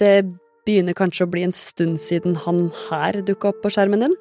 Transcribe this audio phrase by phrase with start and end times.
[0.00, 0.24] Det
[0.66, 4.16] begynner kanskje å bli en stund siden han her dukka opp på skjermen din?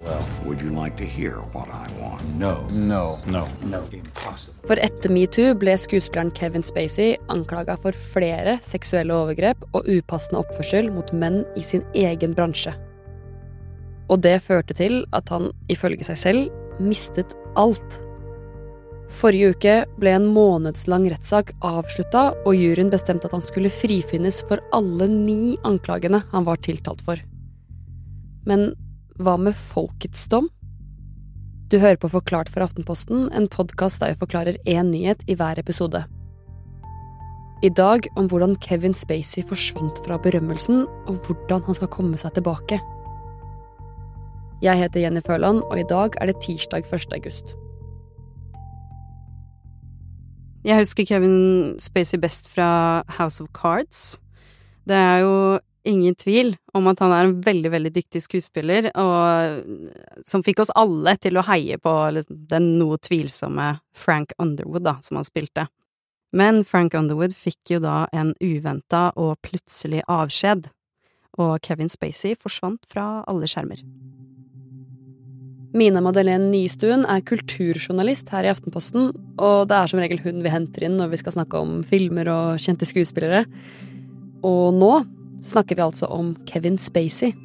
[0.00, 1.00] Well, like.
[2.38, 2.66] No.
[2.70, 3.18] No.
[3.28, 3.46] No.
[4.64, 10.88] For etter metoo ble skuespilleren Kevin Spacey anklaga for flere seksuelle overgrep og upassende oppførsel
[10.94, 12.72] mot menn i sin egen bransje.
[14.10, 16.48] Og det førte til at han, ifølge seg selv,
[16.80, 18.00] mistet alt.
[19.10, 24.62] Forrige uke ble en månedslang rettssak avslutta, og juryen bestemte at han skulle frifinnes for
[24.76, 27.18] alle ni anklagene han var tiltalt for.
[28.46, 28.70] Men
[29.20, 30.46] hva med folkets dom?
[31.70, 35.58] Du hører på Forklart for Aftenposten, en podkast der jeg forklarer én nyhet i hver
[35.58, 36.04] episode.
[37.62, 42.32] I dag om hvordan Kevin Spacey forsvant fra berømmelsen, og hvordan han skal komme seg
[42.38, 42.78] tilbake.
[44.62, 47.12] Jeg heter Jenny Føland, og i dag er det tirsdag 1.
[47.18, 47.56] august.
[50.60, 54.20] Jeg husker Kevin Spacey best fra House of Cards.
[54.84, 55.34] Det er jo
[55.88, 60.72] ingen tvil om at han er en veldig, veldig dyktig skuespiller, og som fikk oss
[60.76, 61.94] alle til å heie på
[62.28, 65.64] den noe tvilsomme Frank Underwood, da, som han spilte.
[66.36, 70.68] Men Frank Underwood fikk jo da en uventa og plutselig avskjed,
[71.40, 73.80] og Kevin Spacey forsvant fra alle skjermer.
[75.70, 80.50] Mina Madeleine Nystuen er kulturjournalist her i Aftenposten, og det er som regel hun vi
[80.50, 83.44] henter inn når vi skal snakke om filmer og kjente skuespillere.
[84.42, 84.90] Og nå
[85.46, 87.36] snakker vi altså om Kevin Spacey.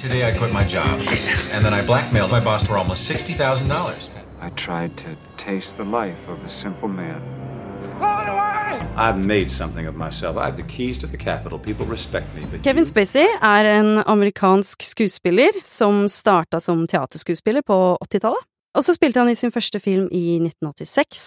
[0.00, 1.04] Today I quit my job,
[1.52, 4.08] and then I blackmailed my boss for almost $60,000.
[4.40, 7.20] I tried to taste the life of a simple man.
[12.64, 18.46] Kevin Spacey er en amerikansk skuespiller som starta som teaterskuespiller på 80-tallet.
[18.76, 21.20] Og så spilte han i sin første film i 1986,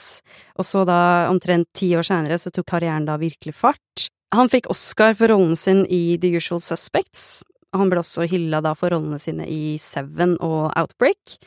[0.61, 0.99] og så da
[1.31, 4.09] omtrent ti år seinere så tok karrieren da virkelig fart.
[4.37, 7.41] Han fikk Oscar for rollen sin i The Usual Suspects.
[7.73, 11.39] Han ble også hylla da for rollene sine i Seven og Outbreak.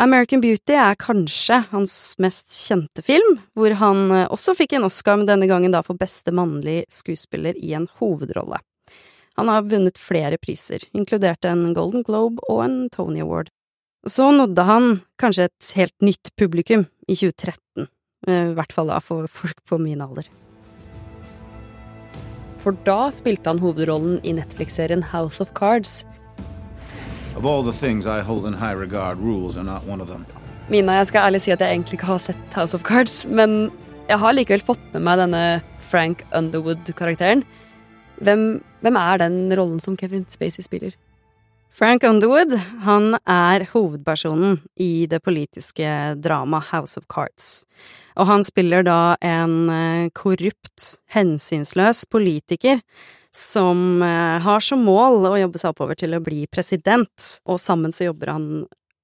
[0.00, 5.18] American Beauty er kanskje hans mest kjente film, hvor han eh, også fikk en Oscar,
[5.20, 8.60] men denne gangen da for beste mannlig skuespiller i en hovedrolle.
[9.36, 13.52] Han har vunnet flere priser, inkludert en Golden Globe og en Tony Award.
[14.08, 14.88] Så nådde han
[15.20, 17.88] kanskje et helt nytt publikum i 2013,
[18.28, 20.28] eh, i hvert fall da for folk på min alder.
[22.62, 26.02] For da spilte han hovedrollen i Netflix-serien House of Cards.
[27.36, 30.26] Of all the things I hold in high regard, rules are not one of them.
[30.68, 33.70] Mina, jeg skal ærlig si at jeg egentlig ikke har sett House of Cards, men
[34.08, 35.42] jeg har likevel fått med meg denne
[35.90, 37.42] Frank Underwood-karakteren.
[38.22, 40.94] Hvem, hvem er den rollen som Kevin Spacey spiller?
[41.72, 42.52] Frank Underwood,
[42.84, 45.88] han er hovedpersonen i det politiske
[46.20, 47.64] dramaet House of Cards.
[48.16, 52.82] Og han spiller da en eh, korrupt, hensynsløs politiker
[53.32, 57.94] som eh, har som mål å jobbe seg oppover til å bli president, og sammen
[57.94, 58.48] så jobber han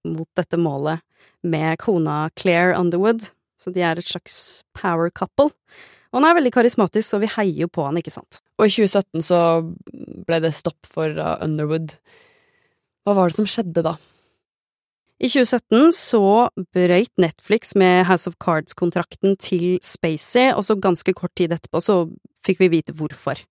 [0.08, 1.00] mot dette målet
[1.46, 5.50] med kona Claire Underwood, så de er et slags power couple.
[6.12, 8.40] Og han er veldig karismatisk, så vi heier jo på han, ikke sant?
[8.58, 9.40] Og i 2017 så
[10.28, 11.96] ble det stopp for uh, Underwood.
[13.04, 13.96] Hva var det som skjedde da?
[15.18, 16.22] I 2017 så
[16.76, 22.04] brøyt Netflix med House of Cards-kontrakten til Spacey, og så ganske kort tid etterpå så
[22.46, 23.42] fikk vi vite hvorfor.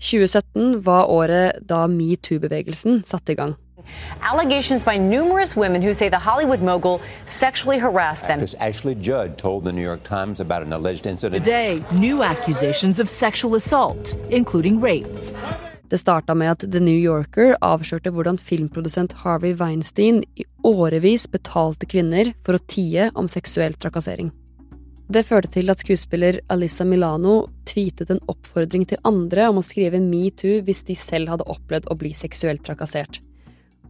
[0.00, 3.56] 2017 var året da metoo-bevegelsen satte i gang.
[4.22, 8.40] Allegations by numerous women who say the Hollywood mogul sexually harassed them.
[8.40, 11.44] Actress Ashley Judd told the New York Times about an alleged incident.
[11.44, 15.08] Today, new accusations of sexual assault, including rape.
[15.90, 21.88] Det starta med at The New Yorker avslørte hvordan filmprodusent Harvey Weinstein i årevis betalte
[21.90, 24.30] kvinner for å tie om seksuell trakassering.
[25.10, 29.98] Det førte til at skuespiller Alissa Milano tweetet en oppfordring til andre om å skrive
[30.04, 33.18] metoo hvis de selv hadde opplevd å bli seksuelt trakassert.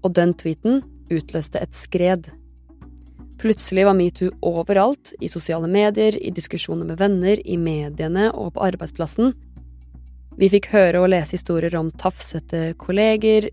[0.00, 0.80] Og den tweeten
[1.12, 2.30] utløste et skred.
[3.41, 8.65] Plutselig var metoo overalt, i sosiale medier, i diskusjoner med venner, i mediene og på
[8.71, 9.34] arbeidsplassen.
[10.41, 13.50] Vi fikk høre og lese historier om tafsete kolleger,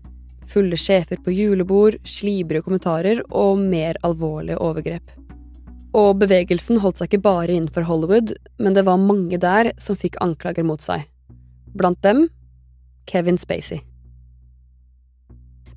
[0.48, 5.18] fulle sjefer på julebord, slibrige kommentarer og mer alvorlige overgrep.
[5.96, 10.18] Og bevegelsen holdt seg ikke bare innenfor Hollywood, men det var mange der som fikk
[10.24, 11.06] anklager mot seg.
[11.78, 12.26] Blant dem
[13.08, 13.80] Kevin Spacey.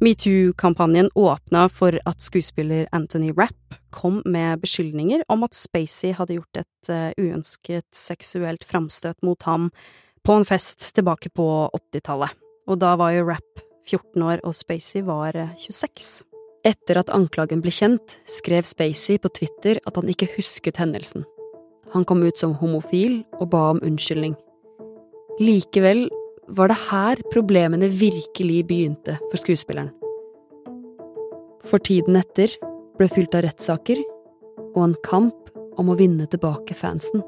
[0.02, 6.62] Metoo-kampanjen åpna for at skuespiller Anthony Rapp kom med beskyldninger om at Spacey hadde gjort
[6.64, 9.70] et uh, uønsket seksuelt framstøt mot ham
[10.26, 11.46] på en fest tilbake på
[11.94, 12.34] 80-tallet.
[12.66, 16.31] Og da var jo Rapp 14 år, og Spacey var uh, 26.
[16.62, 21.26] Etter at anklagen ble kjent, skrev Spacey på Twitter at han ikke husket hendelsen.
[21.96, 24.36] Han kom ut som homofil og ba om unnskyldning.
[25.42, 26.06] Likevel
[26.52, 29.90] var det her problemene virkelig begynte for skuespilleren.
[31.66, 32.54] For tiden etter
[33.00, 34.02] ble fylt av rettssaker
[34.72, 35.50] og en kamp
[35.82, 37.24] om å vinne tilbake fansen.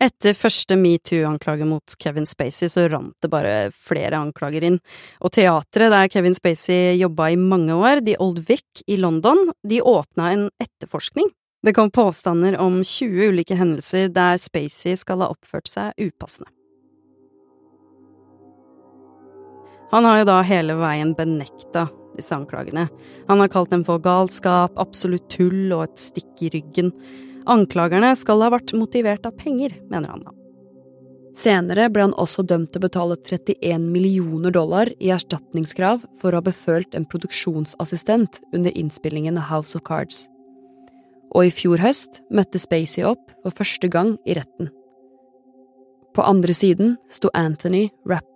[0.00, 4.78] Etter første metoo-anklage mot Kevin Spacey så rant det bare flere anklager inn,
[5.20, 9.82] og teatret der Kevin Spacey jobba i mange år, The Old Vic i London, de
[9.84, 11.28] åpna en etterforskning.
[11.60, 16.48] Det kom påstander om 20 ulike hendelser der Spacey skal ha oppført seg upassende.
[19.90, 22.86] Han har jo da hele veien benekta disse anklagene.
[23.28, 26.94] Han har kalt dem for galskap, absolutt tull og et stikk i ryggen.
[27.48, 30.34] Anklagerne skal ha vært motivert av penger, mener han da.
[31.36, 36.40] Senere ble han også dømt til å betale 31 millioner dollar i erstatningskrav for å
[36.40, 40.26] ha befølt en produksjonsassistent under innspillingen av House of Cards.
[41.30, 44.72] Og i fjor høst møtte Spacey opp for første gang i retten.
[46.10, 48.26] På andre siden sto Anthony Rapp.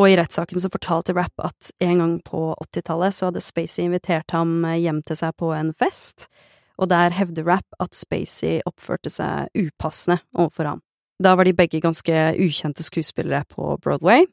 [0.00, 4.32] Og i rettssaken så fortalte Rapp at en gang på 80-tallet så hadde Spacey invitert
[4.32, 6.30] ham hjem til seg på en fest,
[6.80, 10.82] og der hevder Rapp at Spacey oppførte seg upassende overfor ham.
[11.20, 14.24] Da var de begge ganske ukjente skuespillere på Broadway.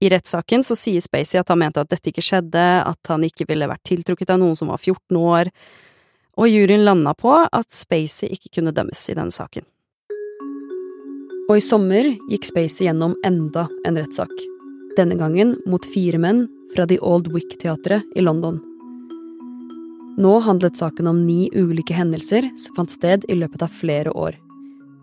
[0.00, 3.48] I rettssaken så sier Spacey at han mente at dette ikke skjedde, at han ikke
[3.48, 5.50] ville vært tiltrukket av noen som var 14 år,
[6.40, 9.66] og juryen landa på at Spacey ikke kunne dømmes i denne saken.
[11.50, 14.32] Og i sommer gikk Spacey gjennom enda en rettssak.
[14.96, 16.44] Denne gangen mot fire menn
[16.74, 18.60] fra The Old Wick-teatret i London.
[20.18, 24.36] Nå handlet saken om ni ulike hendelser som fant sted i løpet av flere år.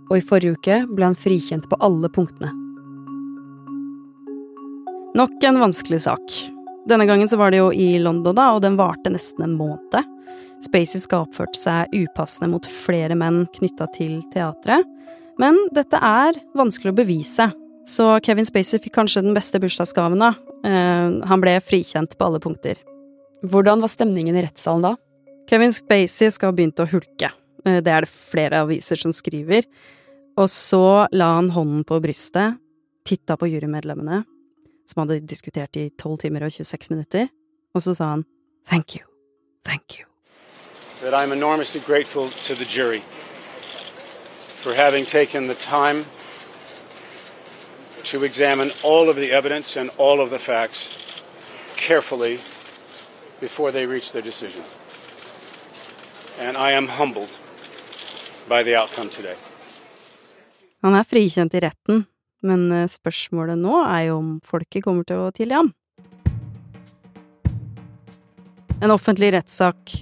[0.09, 2.51] Og i forrige uke ble han frikjent på alle punktene.
[5.18, 6.36] Nok en vanskelig sak.
[6.88, 10.13] Denne gangen så var det jo i London, da, og den varte nesten en måned.
[10.63, 14.86] Spacey skal ha oppført seg upassende mot flere menn knytta til teatret.
[15.42, 17.50] Men dette er vanskelig å bevise,
[17.88, 20.33] så Kevin Spacey fikk kanskje den beste bursdagsgaven, da.
[20.65, 22.80] Eh, han ble frikjent på alle punkter.
[23.42, 24.95] Hvordan var stemningen i rettssalen da?
[25.50, 27.30] Kevin Spacey skal ha begynt å hulke.
[27.66, 29.68] Eh, det er det flere aviser som skriver.
[30.38, 32.57] Og så la han hånden på brystet,
[33.07, 34.24] titta på jurymedlemmene,
[34.89, 37.30] som hadde diskutert i 12 timer og 26 minutter,
[37.74, 38.25] og så sa han
[38.68, 39.06] thank you,
[39.63, 40.06] thank you.
[41.01, 43.01] That I'm enormously grateful to the jury
[44.57, 46.06] for having taken the time
[48.04, 50.90] to examine all of the evidence and all of the facts
[51.78, 52.40] carefully
[53.39, 54.63] before they reach their decision.
[56.39, 57.39] And I am humbled
[58.50, 59.36] by the outcome today.
[60.81, 62.04] Han er frikjent i retten,
[62.45, 65.72] men eh, spørsmålet nå er jo om folket kommer til å tilgi ham.
[68.78, 69.95] En offentlig rettssak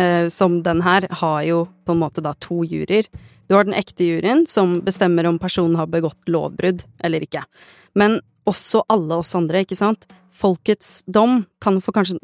[0.00, 3.08] eh, som den her har jo på en måte da to juryer.
[3.46, 7.44] Du har den ekte juryen, som bestemmer om personen har begått lovbrudd eller ikke.
[7.92, 10.08] Men også alle oss andre, ikke sant?
[10.32, 12.16] Folkets dom kan for, kanskje,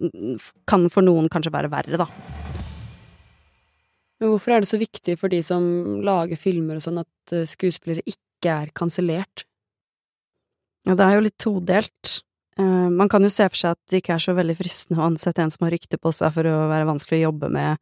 [0.68, 2.08] kan for noen kanskje være verre, da.
[4.18, 5.62] Men hvorfor er det så viktig for de som
[6.06, 9.44] lager filmer og sånn, at eh, skuespillere ikke er kansellert?
[10.88, 12.14] Ja, det er jo litt todelt.
[12.58, 15.06] Uh, man kan jo se for seg at det ikke er så veldig fristende å
[15.06, 17.78] ansette en som har rykte på seg for å være vanskelig å jobbe med,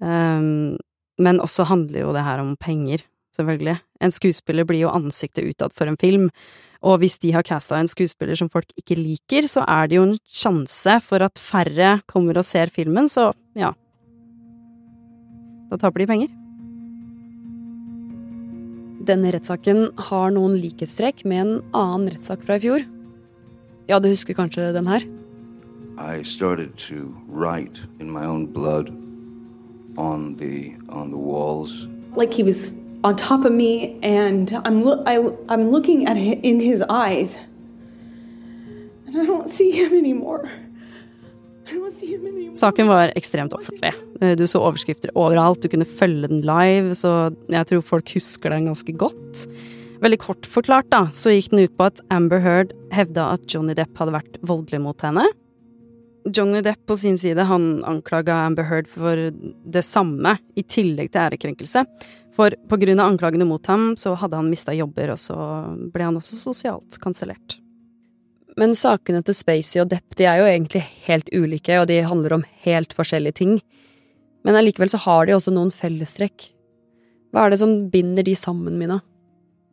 [0.00, 0.76] um,
[1.20, 3.04] men også handler jo det her om penger,
[3.36, 3.76] selvfølgelig.
[4.04, 6.30] En skuespiller blir jo ansiktet utad for en film,
[6.82, 10.06] og hvis de har casta en skuespiller som folk ikke liker, så er det jo
[10.08, 13.72] en sjanse for at færre kommer og ser filmen, så ja.
[15.70, 16.34] Da taper de penger.
[19.06, 22.86] Denne rettssaken har noen likhetstrekk med en annen rettssak fra i fjor.
[23.86, 25.04] Ja, du husker kanskje den her?
[25.96, 28.90] I started to write in my own blood
[29.96, 31.86] on the on the walls.
[32.16, 32.74] Like he was
[33.06, 37.36] on top of me, and I'm lo- I, I'm looking at him in his eyes,
[39.06, 40.48] and I don't see him anymore.
[42.54, 43.92] Saken var ekstremt offentlig.
[44.38, 48.68] Du så overskrifter overalt, du kunne følge den live, så jeg tror folk husker den
[48.70, 49.46] ganske godt.
[50.02, 53.74] Veldig kort forklart, da, så gikk den ut på at Amber Heard hevda at Johnny
[53.74, 55.26] Depp hadde vært voldelig mot henne.
[56.26, 61.24] Johnny Depp på sin side, han anklaga Amber Heard for det samme, i tillegg til
[61.26, 61.82] ærekrenkelse.
[62.36, 65.36] For av anklagene mot ham, så hadde han mista jobber, og så
[65.92, 67.56] ble han også sosialt kansellert.
[68.60, 72.38] Men sakene til Spacey og Depp de er jo egentlig helt ulike, og de handler
[72.38, 73.58] om helt forskjellige ting.
[74.44, 76.50] Men allikevel så har de også noen fellestrekk.
[77.32, 79.00] Hva er det som binder de sammen, Mina?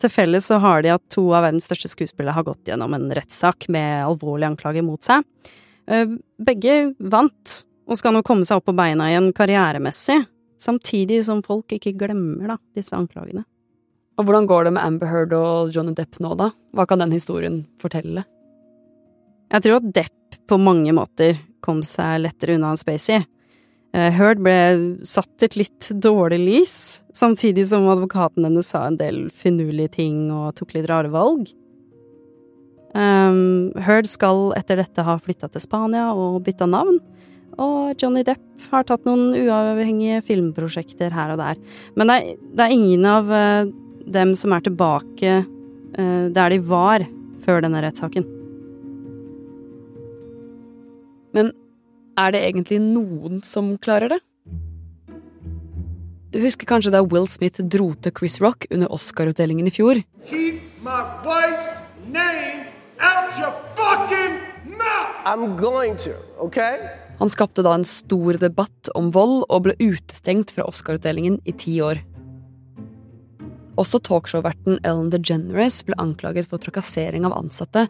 [0.01, 3.08] Til felles så har de at to av verdens største skuespillere har gått gjennom en
[3.15, 5.24] rettssak med alvorlige anklager mot seg.
[5.88, 10.24] Eh, begge vant, og skal nå komme seg opp på beina igjen karrieremessig,
[10.63, 13.43] samtidig som folk ikke glemmer da, disse anklagene.
[14.20, 16.51] Og hvordan går det med Amber Heard og Johnny Depp nå, da?
[16.75, 18.25] Hva kan den historien fortelle?
[19.53, 23.24] Jeg tror at Depp på mange måter kom seg lettere unna enn Spacey.
[23.93, 24.55] Eh, Heard ble
[25.05, 26.75] satt et litt dårlig lys,
[27.13, 31.51] samtidig som advokaten hennes sa en del finurlige ting og tok litt rare valg.
[32.93, 37.00] Um, Heard skal etter dette ha flytta til Spania og bytta navn,
[37.62, 41.60] og Johnny Depp har tatt noen uavhengige filmprosjekter her og der.
[41.98, 43.69] Men det er, det er ingen av uh,
[44.10, 47.05] dem som er tilbake uh, der de var
[47.43, 48.25] før denne rettssaken.
[51.33, 51.51] Men
[52.17, 54.22] er det egentlig noen som klarer det?
[56.33, 60.01] Du husker kanskje da Will Smith dro til Chris Rock under Oscar-utdelingen i fjor?
[60.25, 61.69] Keep my wife's
[62.10, 62.65] name
[62.98, 65.13] out your fucking mouth!
[65.25, 67.02] I'm going to, okay?
[67.20, 71.77] Han skapte da en stor debatt om vold og ble utestengt fra Oscar-utdelingen i ti
[71.82, 72.01] år.
[73.79, 77.88] Også talkshow-verten Ellen DeGeneres ble anklaget for trakassering av ansatte.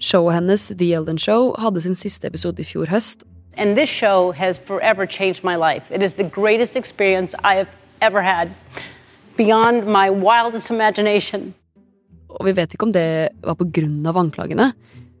[0.00, 3.24] Showet hennes The Elden Show hadde sin siste episode i fjor høst.
[3.56, 5.90] And this show has forever changed my life.
[5.94, 7.68] It is the greatest experience I have
[8.00, 8.50] ever had.
[9.36, 11.54] Beyond my wildest imagination.
[12.28, 14.72] Og vi vet ikke om det var av anklagene.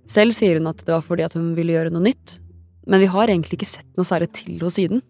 [0.06, 2.38] Selv sier hun at det var fordi hun ville gjøre noe nytt.
[2.86, 5.02] Men vi har egentlig ikke sett noe særlig til henne siden.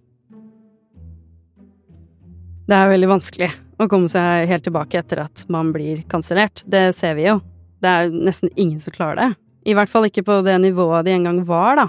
[2.64, 6.62] Det er veldig vanskelig å komme seg helt tilbake etter at man blir kansellert.
[6.64, 7.40] Det ser vi jo.
[7.82, 9.30] Det er nesten ingen som klarer det.
[9.68, 11.88] I hvert fall ikke på det nivået de en gang var, da.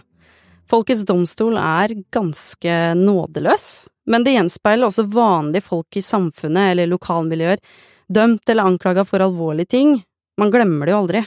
[0.71, 3.65] Folkets domstol er ganske nådeløs,
[4.09, 7.61] men det gjenspeiler også vanlige folk i samfunnet eller lokalmiljøer,
[8.09, 9.99] dømt eller anklaga for alvorlige ting.
[10.41, 11.21] Man glemmer det jo aldri.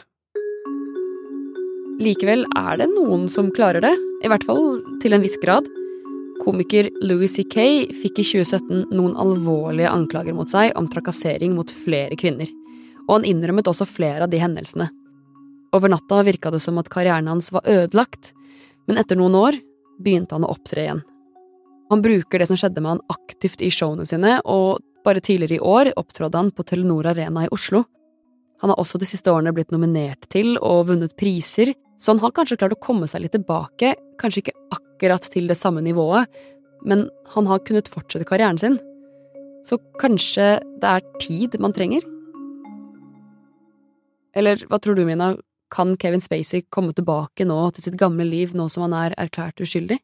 [1.99, 5.67] Likevel er det noen som klarer det, i hvert fall til en viss grad.
[6.45, 7.89] Komiker Louis C.K.
[7.91, 12.47] fikk i 2017 noen alvorlige anklager mot seg om trakassering mot flere kvinner,
[13.09, 14.87] og han innrømmet også flere av de hendelsene.
[15.75, 18.31] Over natta virka det som at karrieren hans var ødelagt,
[18.87, 19.59] men etter noen år
[19.99, 21.03] begynte han å opptre igjen.
[21.91, 25.67] Han bruker det som skjedde med han aktivt i showene sine, og bare tidligere i
[25.67, 27.83] år opptrådte han på Telenor Arena i Oslo.
[28.63, 32.35] Han har også de siste årene blitt nominert til og vunnet priser, så han har
[32.35, 36.31] kanskje klart å komme seg litt tilbake, kanskje ikke akkurat til det samme nivået,
[36.87, 38.79] men han har kunnet fortsette karrieren sin.
[39.67, 42.07] Så kanskje det er tid man trenger?
[44.39, 45.33] Eller hva tror du, Mina,
[45.75, 49.61] kan Kevin Spacey komme tilbake nå til sitt gamle liv, nå som han er erklært
[49.65, 49.99] uskyldig?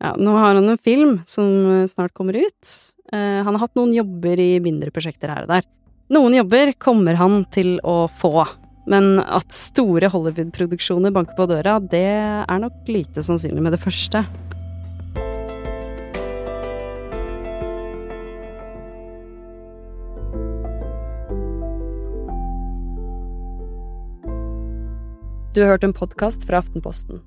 [0.00, 1.44] Ja, nå har han en film som
[1.82, 2.72] eh, snart kommer ut.
[3.12, 5.66] Uh, han har hatt noen jobber i mindre prosjekter her og der.
[6.14, 8.46] Noen jobber kommer han til å få,
[8.90, 14.24] men at store Hollywood-produksjoner banker på døra, det er nok lite sannsynlig med det første.
[25.54, 27.22] Du har hørt en podkast fra Aftenposten.